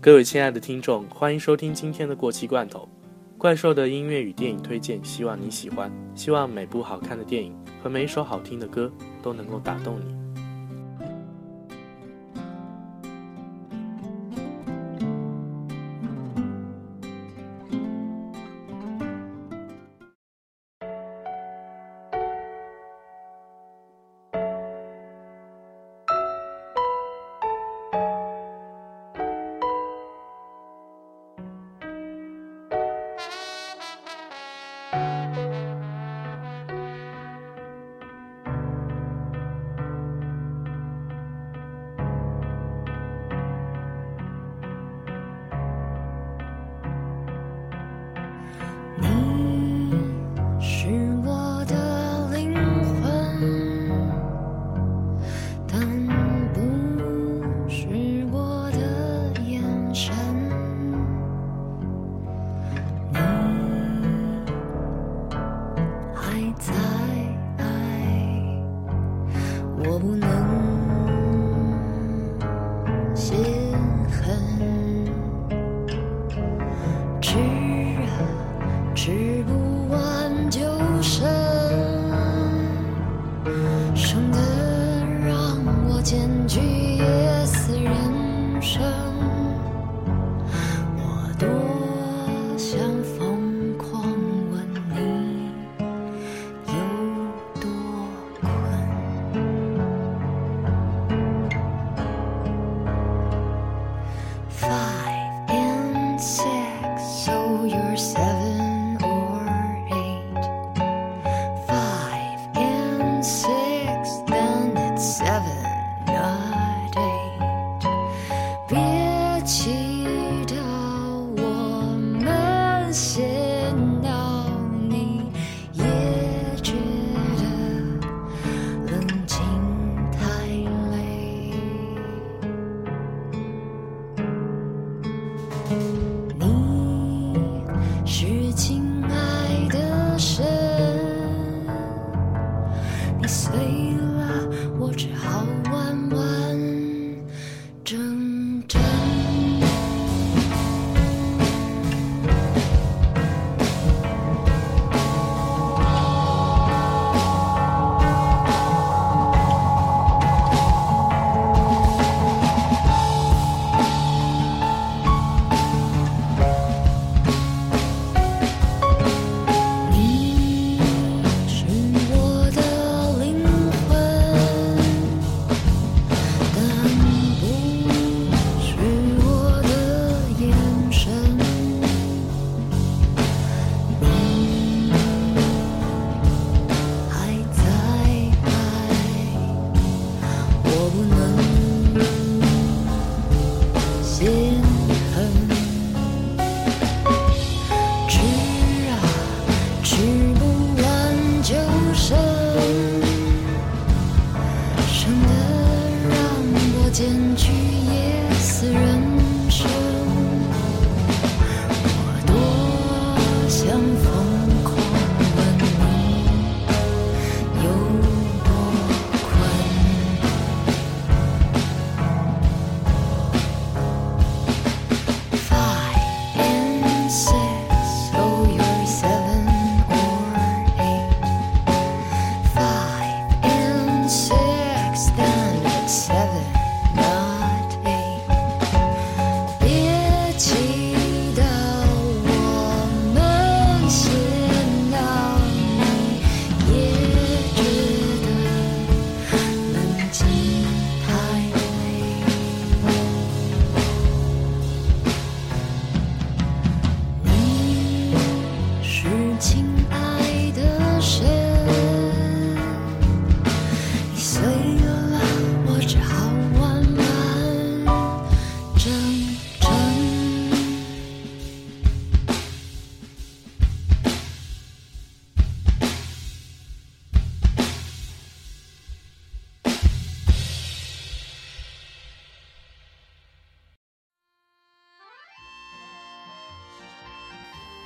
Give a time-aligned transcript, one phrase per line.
[0.00, 2.88] 各位亲爱的听众，欢迎收听今天的过期罐头，
[3.36, 5.90] 怪兽的音乐与电影推荐，希望你喜欢。
[6.14, 10.17] 希望每部好看的电影和每一首好听的歌都能够打动你。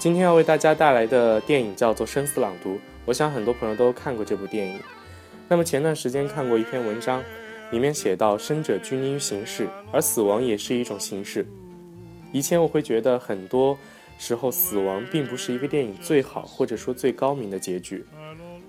[0.02, 4.80] 今天要为大家带来的电影叫做《生死朗读》，我想很多朋友都看过这部电影。
[5.48, 7.22] 那么前段时间看过一篇文章，
[7.70, 11.46] 里面写到：生者均因形式，而死亡也是一种形式。
[12.32, 13.78] 以前我会觉得很多
[14.18, 18.04] 时候死亡并不是一个电影最好或者说最高明的结局，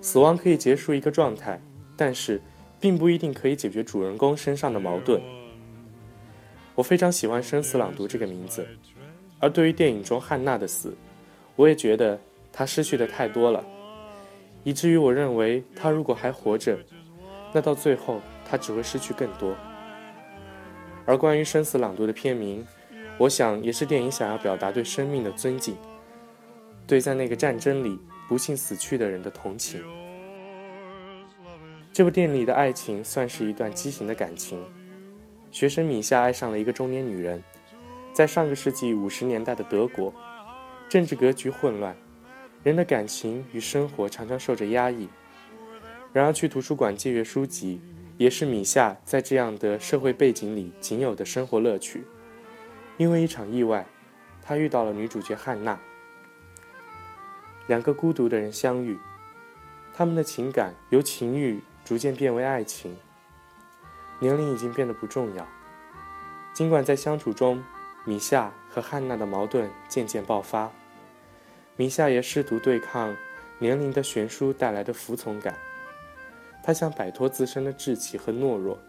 [0.02, 1.60] 死亡可以结束一个状态，
[1.98, 2.40] 但是
[2.80, 5.20] 并不一定可以解决主人公身上的矛盾。
[6.76, 8.64] 我非常喜欢《生死朗读》这个名字，
[9.40, 10.96] 而对于电影中汉娜的死，
[11.56, 12.20] 我也觉得
[12.52, 13.64] 她失去的太多了，
[14.64, 16.78] 以至于我认为她如果还活着，
[17.54, 19.56] 那到最后她只会失去更多。
[21.06, 22.66] 而关于《生死朗读》的片名，
[23.18, 25.76] 我想也是电影想要表达对生命的尊敬，
[26.88, 29.84] 对在那个战争里不幸死去的人的同情。
[31.92, 34.60] 这部电影里的爱情算是一段畸形的感情，
[35.52, 37.44] 学生米夏爱上了一个中年女人，
[38.14, 40.12] 在上个世纪五十年代的德国，
[40.90, 41.96] 政治格局混乱，
[42.64, 45.10] 人的感情与生活常常受着压抑。
[46.12, 47.82] 然而去图书馆借阅书籍。
[48.16, 52.06] 也是米夏在这样的社会背景里仅有的生活乐趣。
[52.96, 53.88] 因为一场意外，
[54.44, 55.80] 他遇到了女主角汉娜。
[57.66, 59.00] 两个孤独的人相遇，
[59.96, 62.96] 他们的情感由情欲逐渐变为爱情。
[64.20, 65.48] 年龄已经变得不重要。
[66.54, 67.64] 尽管在相处中，
[68.06, 70.72] 米夏和汉娜的矛盾渐渐爆发，
[71.76, 73.16] 米夏也试图对抗
[73.60, 75.56] 年龄的悬殊带来的服从感。
[76.64, 78.80] 他想摆脱自身的稚气和懦弱。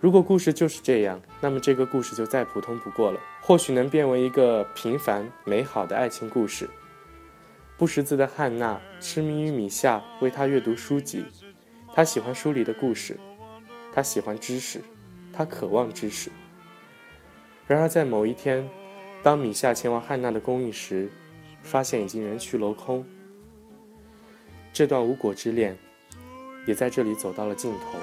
[0.00, 3.20] 如果故事就是这样，那么这个故事就再普通不过了。
[3.40, 6.68] 或许能变为一个平凡美好的爱情故事。
[7.78, 11.24] 不识字的汉娜痴迷于米夏为他阅读书籍，
[11.94, 13.16] 他喜欢书里的故事，
[13.94, 14.80] 他喜欢知识，
[15.32, 16.28] 他渴望知识。
[17.68, 18.68] 然而在某一天，
[19.22, 21.10] 当米夏前往汉娜的公寓时，
[21.62, 23.06] 发现已经人去楼空。
[24.72, 25.78] 这段无果之恋。
[26.64, 27.98] 也在这里走到了尽头。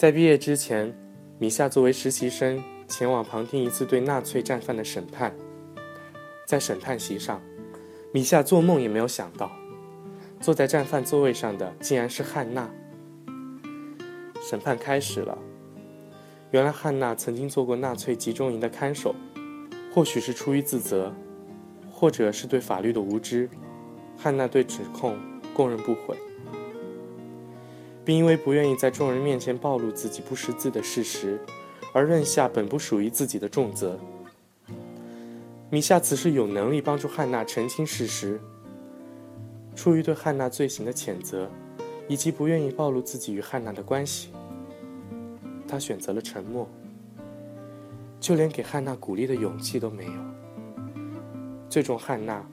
[0.00, 0.96] 在毕业之前。
[1.38, 5.34] 米夏作为实习生前往旁听一次对纳粹战犯的审判，
[6.46, 7.38] 在审判席上，
[8.12, 9.52] 米夏做梦也没有想到，
[10.40, 12.70] 坐在战犯座位上的竟然是汉娜。
[14.42, 15.36] 审判开始了，
[16.50, 19.14] 原来汉娜曾经做过纳粹集中营的看守，
[19.92, 21.14] 或许是出于自责，
[21.90, 23.50] 或者是对法律的无知，
[24.16, 25.18] 汉娜对指控
[25.52, 26.16] 供认不讳。
[28.04, 31.38] 并因为不愿意在众人面前暴露自己不识字的事实，
[31.92, 33.98] 而认下本不属于自己的重责。
[35.70, 38.40] 米夏此时有能力帮助汉娜澄清事实。
[39.76, 41.48] 出于对汉娜罪行的谴责，
[42.08, 44.30] 以及不愿意暴露自己与汉娜的关系，
[45.68, 46.68] 他选择了沉默，
[48.18, 50.12] 就连给汉娜鼓励的勇气都没有。
[51.68, 52.44] 最终，汉娜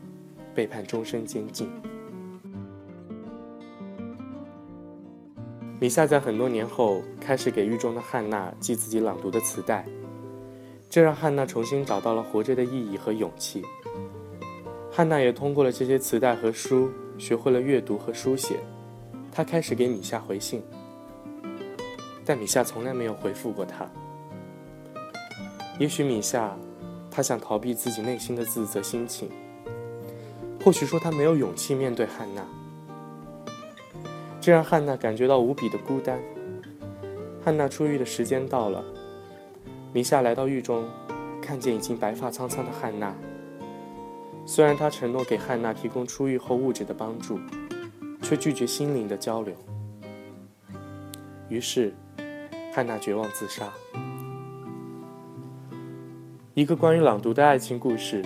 [0.54, 1.68] 被判终身监禁。
[5.80, 9.86] 米夏在很多年后开始给狱中的汉娜寄自己朗读的磁带，
[10.90, 13.64] 这让汉娜重新找到了活着的意义和勇气。
[14.92, 16.90] 汉娜也通过了这些磁带和书，
[17.20, 18.60] 学会了阅读和书写。
[19.32, 20.64] 她开始给米夏回信，
[22.26, 23.88] 但米夏从来没有回复过她。
[25.78, 26.58] 也许米夏，
[27.12, 29.30] 他想逃避自己内心的自责心情。
[30.66, 32.44] 或许说他没有勇气面对汉娜。
[34.48, 36.18] 这让汉娜感觉到无比的孤单。
[37.44, 38.82] 汉娜出狱的时间到了，
[39.92, 40.86] 米夏来到狱中，
[41.42, 43.14] 看见已经白发苍苍的汉娜。
[44.46, 47.38] 虽然他承诺给汉娜提供出狱后物质的帮助，
[48.22, 49.54] 却拒绝心灵的交流。
[51.50, 51.94] 于是，
[52.74, 53.68] 汉娜绝望自杀。
[56.54, 58.22] 一个关于朗读的爱情故事，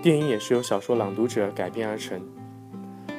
[0.00, 2.24] 电影也是由小说《朗读者》改编而成。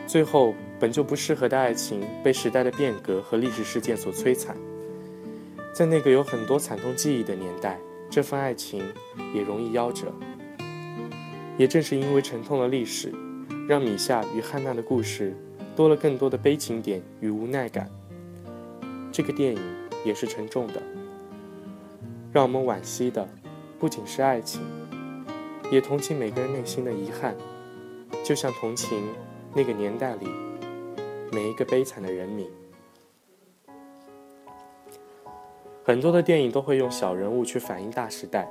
[0.07, 0.55] 最后。
[0.79, 4.55] 本就不适合的爱情，被时代的变革和历史事件所摧残。
[5.73, 7.79] 在那个有很多惨痛记忆的年代，
[8.09, 8.83] 这份爱情
[9.33, 10.13] 也容易夭折。
[11.57, 13.13] 也正是因为沉痛的历史，
[13.67, 15.33] 让米夏与汉娜的故事
[15.75, 17.89] 多了更多的悲情点与无奈感。
[19.11, 19.61] 这个电影
[20.03, 20.83] 也是沉重的，
[22.33, 23.25] 让我们惋惜的
[23.79, 24.61] 不仅是爱情，
[25.71, 27.33] 也同情每个人内心的遗憾，
[28.23, 29.01] 就像同情
[29.53, 30.27] 那个年代里。
[31.31, 32.49] 每一个悲惨的人民，
[35.83, 38.49] 很多的电影都会用小人物去反映大时代，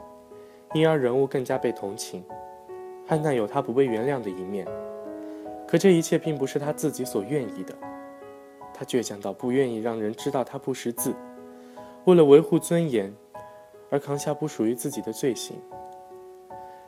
[0.74, 2.24] 因而人物更加被同情。
[3.06, 4.66] 汉娜有她不被原谅的一面，
[5.66, 7.74] 可这一切并不是他自己所愿意的。
[8.74, 11.14] 他倔强到不愿意让人知道他不识字，
[12.06, 13.14] 为了维护尊严，
[13.88, 15.56] 而扛下不属于自己的罪行。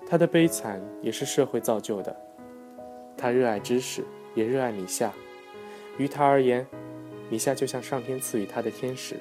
[0.08, 2.14] 他的悲惨也是社会造就的。
[3.16, 5.12] 他热爱知识，也热爱米夏。
[5.98, 6.66] 于他而言，
[7.30, 9.16] 米夏就像上天赐予他的天使，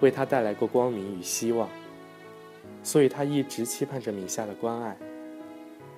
[0.00, 1.68] 为他带来过光明与希望。
[2.82, 4.96] 所以他一直期盼着米夏的关爱。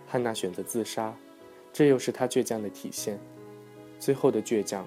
[0.07, 1.15] 汉娜选择自杀，
[1.73, 3.19] 这又是他倔强的体现。
[3.99, 4.87] 最后的倔强。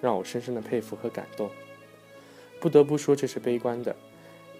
[0.00, 1.48] 让我深深的佩服和感动。
[2.60, 3.96] 不得不说，这是悲观的，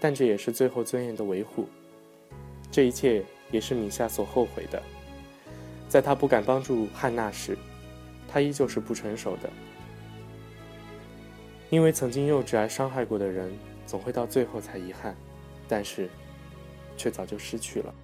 [0.00, 1.68] 但这也是最后尊严的维护。
[2.70, 4.82] 这一切也是米夏所后悔的。
[5.86, 7.58] 在他不敢帮助汉娜时，
[8.34, 9.48] 他依旧是不成熟的。
[11.70, 15.14] 因为曾经幼稚而伤害过的人，总会到最后才遗憾，
[15.68, 16.10] 但是，
[16.96, 17.94] 却早就失去了。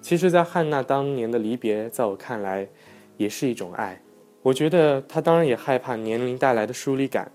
[0.00, 2.66] 其实，在汉娜当年的离别，在我看来，
[3.18, 4.00] 也是一种爱。
[4.46, 7.32] 我觉得他当然也害怕年龄带来的疏离感，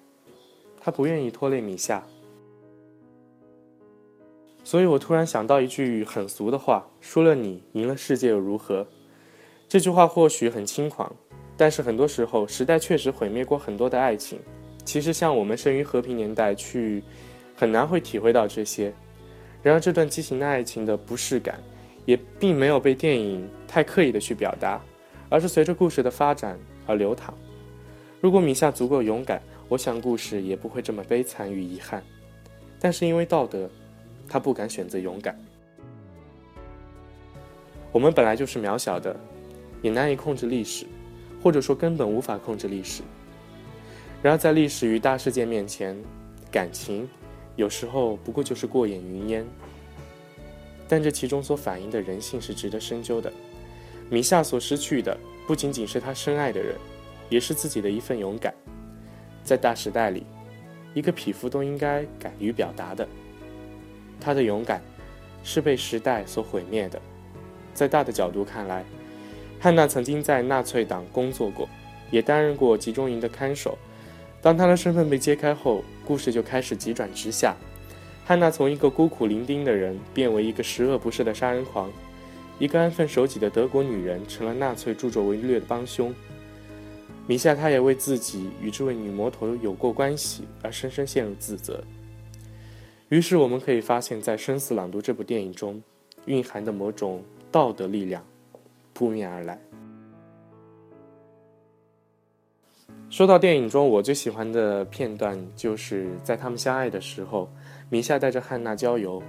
[0.80, 2.02] 他不愿意拖累米夏。
[4.64, 8.88] 所以我突然想到一句很俗的话：“输了你，赢了世界又如何？”
[9.68, 11.14] 这句话或许很轻狂，
[11.58, 14.40] 但是很多时候，时代确实毁灭过很多的爱情。
[14.86, 17.04] 其实，像我们生于和平年代，去
[17.58, 18.94] 很难会体会到这些。
[19.62, 21.60] 然而，这段畸形的爱情的不适感。
[22.06, 24.82] 也并没有被电影太刻意的去表达，
[25.30, 27.34] 而是随着故事的发展而流淌。
[28.20, 32.04] 如果米夏足够勇敢，我想故事也不会这么悲惨与遗憾。
[32.80, 33.70] 但是因为道德，
[34.28, 35.38] 他不敢选择勇敢。
[37.92, 39.16] 我们本来就是渺小的，
[39.82, 40.86] 也难以控制历史，
[41.44, 43.04] 或者说根本无法控制历史。
[44.22, 45.98] 然而在历史与大事件面前，
[46.52, 47.10] 感情
[47.56, 49.46] 有时候不过就是过眼云烟。
[50.88, 53.32] 但这其中所反映的人性是值得深究的。
[54.10, 55.18] 米夏所失去的
[55.52, 56.78] 不仅仅是他深爱的人，
[57.28, 58.54] 也是自己的一份勇敢。
[59.44, 60.26] 在大时代里，
[60.94, 63.06] 一个匹夫都应该敢于表达的。
[64.18, 64.82] 他的勇敢
[65.44, 67.02] 是被时代所毁灭的。
[67.74, 68.86] 在大的角度看来，
[69.60, 71.68] 汉娜曾经在纳粹党工作过，
[72.12, 73.78] 也担任过集中营的看守。
[74.42, 77.58] 当他的身份被揭开后，故事就开始急转直下。
[78.24, 81.92] 汉娜从一个孤苦伶仃的人变为一个十恶不赦的杀人狂，
[82.62, 86.14] 一个安分守己的德国女人成了纳粹助纣为虐的帮凶。
[87.26, 91.84] 米夏，她也为自己与这位女魔头有过关系而深深陷入自责。
[93.10, 95.82] 于是，我们可以发现，在《生死朗读》这部电影中，
[96.26, 98.24] 蕴含的某种道德力量
[98.94, 99.60] 扑面而来。
[103.10, 107.50] 说到电影中我最喜欢的片段，就是在他们相爱的时候。
[107.90, 109.22] 米夏带着汉娜郊游，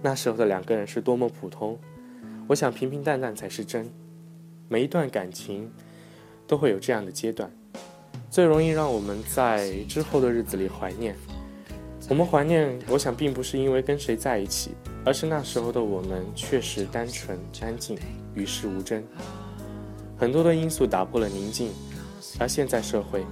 [0.00, 1.78] 那时候的两个人是多么普通。
[2.48, 3.86] 我想平平淡淡才是真。
[4.68, 5.70] 每一段感情
[6.46, 7.50] 都会有这样的阶段，
[8.30, 11.14] 最容易让我们在之后的日子里怀念。
[12.08, 14.70] 我们怀念，我想并不是因为跟谁在一起，
[15.04, 17.98] 而是那时候的我们确实单纯、安静、
[18.34, 19.04] 与世无争。
[20.16, 21.70] 很多的因素打破了宁静，
[22.40, 23.26] 而现在社会，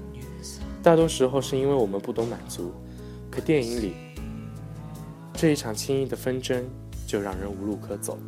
[0.83, 2.71] 大多时候是因为我们不懂满足。
[3.31, 3.95] 可电影里。
[5.33, 6.65] 这一场轻易的纷争，
[7.07, 8.19] 就让人无路可走。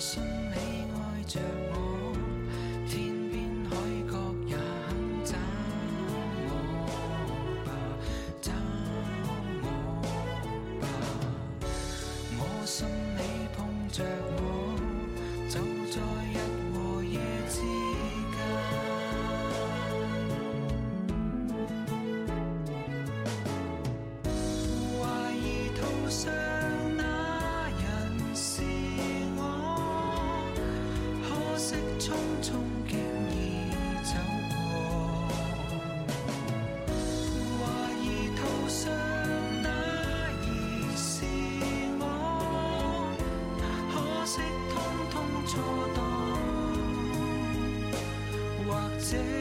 [0.00, 0.39] 着。
[49.10, 49.39] say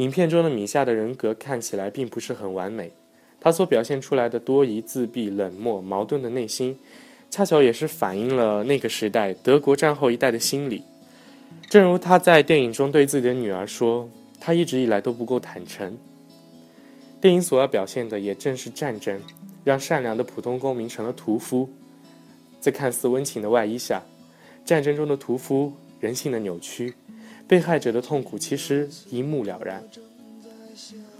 [0.00, 2.90] 影片中的米夏的人格看起来并不是很完美，
[3.38, 6.74] 他所表现出来的多疑、自闭、冷漠、矛盾的内心，
[7.28, 10.82] 恰巧也是反映了那个时代德国战后一代的心理。
[11.68, 14.08] 正如他在电影中对自己的女儿说
[14.40, 15.94] ：“他一直以来都不够坦诚。”
[17.20, 19.20] 电影所要表现的也正是战争，
[19.64, 21.68] 让善良的普通公民成了屠夫。
[22.58, 24.02] 在看似温情的外衣下，
[24.64, 26.94] 战争中的屠夫人性的扭曲。
[27.50, 29.82] 被害者的痛苦其实一目了然，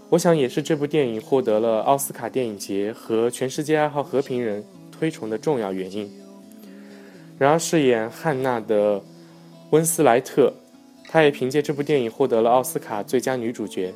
[0.07, 6.09] 我想也是这部电影获得了奥斯卡电影节和全世界爱好和平人推崇的重要原因。
[7.37, 9.03] 然而，饰演汉娜的
[9.71, 10.53] 温斯莱特，
[11.09, 13.93] 她也凭借这部电影获得了奥斯卡最佳女主角。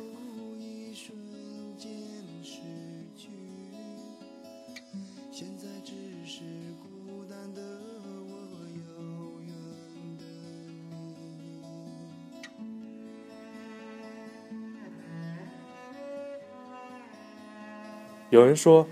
[18.36, 18.86] 有人说，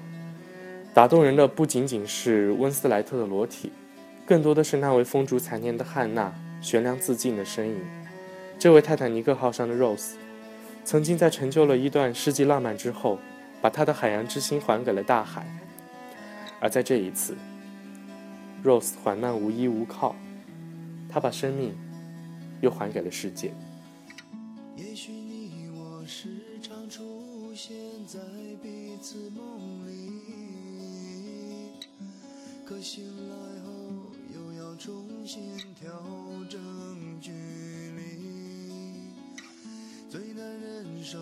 [0.95, 3.71] 打动人的不仅仅是温斯莱特的裸体，
[4.25, 6.33] 更多的是那位风烛残年的汉娜
[6.63, 7.79] 悬梁自尽的身影。
[8.59, 10.15] 这位泰坦尼克号上的 Rose，
[10.83, 13.19] 曾经在成就了一段世纪浪漫之后，
[13.61, 15.47] 把她的海洋之心还给了大海。
[16.59, 17.37] 而在这一次
[18.65, 20.17] ，Rose 缓慢无依无靠，
[21.07, 21.77] 她把生命
[22.63, 23.53] 又还给了世界。
[24.75, 26.31] 也许你我时
[26.63, 27.77] 常出现
[28.07, 28.19] 在
[28.97, 30.23] 每次梦里，
[32.65, 33.69] 可醒来后
[34.33, 35.91] 又要重新调
[36.49, 36.63] 整
[37.21, 39.11] 距离，
[40.09, 41.19] 最难忍受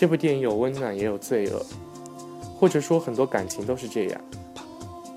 [0.00, 1.62] 这部电影有温暖，也有罪恶，
[2.58, 4.18] 或者说很多感情都是这样。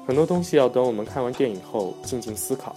[0.06, 2.76] 很多东西要等我们看完电影后静静思考。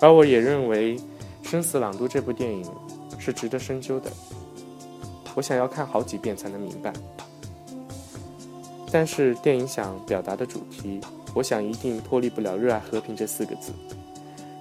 [0.00, 0.96] 而我也认为，
[1.42, 2.64] 《生死朗读》这部电影
[3.18, 4.10] 是值得深究的。
[5.34, 6.90] 我想要看好几遍才能明白。
[8.90, 10.98] 但是电影想表达的主题，
[11.34, 13.70] 我想一定脱离不了“热爱和平”这四个字。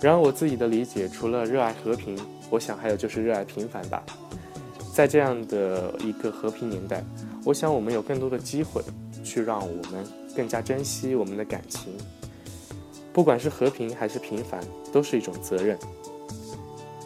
[0.02, 4.04] 然而我自己的理解，除了热爱和平，我想还有就是热爱平凡吧。
[4.94, 7.04] 在这样的一个和平年代，
[7.46, 8.82] 我想我们有更多的机会
[9.24, 11.94] 去让我们更加珍惜我们的感情。
[13.14, 15.78] 不管是和平还是平凡，都是一种责任。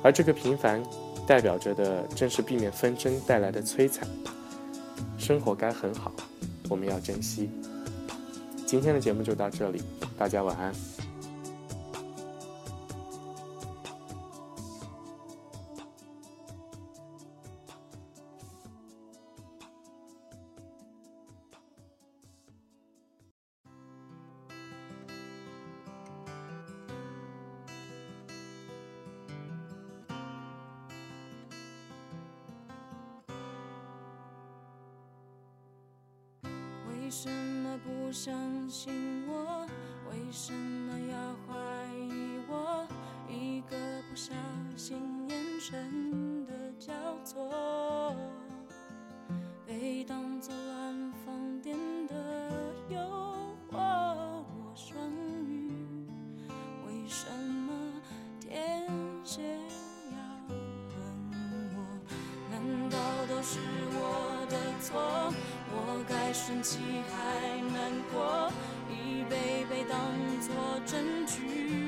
[0.04, 0.84] 而这个平凡，
[1.26, 4.08] 代表着的正是避免纷争带来的摧残。
[5.18, 6.12] 生活该很好，
[6.70, 7.50] 我们要珍惜。
[8.66, 9.82] 今天的节目就到这里，
[10.18, 10.95] 大家晚安。
[37.18, 38.36] 什么不相
[38.70, 39.66] 信我？
[40.12, 41.56] 为什么要怀
[41.96, 42.86] 疑我？
[43.30, 43.78] 一个
[44.10, 44.34] 不小
[44.76, 46.92] 心，眼神的交
[47.24, 48.14] 错，
[49.66, 52.14] 被当作乱放电的
[52.90, 53.00] 诱
[53.72, 53.78] 惑。
[53.78, 55.00] 我双
[55.48, 55.72] 鱼，
[56.86, 57.94] 为什么
[58.42, 58.86] 天
[59.24, 59.58] 蝎
[60.12, 60.18] 要
[60.50, 60.54] 恨
[61.78, 61.80] 我？
[62.52, 62.98] 难道
[63.30, 63.58] 都是
[63.94, 65.34] 我的错？
[65.98, 66.80] 我该生气
[67.10, 67.16] 还
[67.72, 68.52] 难过，
[68.90, 69.98] 一杯杯当
[70.42, 70.54] 作
[70.86, 71.85] 证据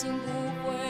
[0.00, 0.30] 心不
[0.64, 0.89] 悔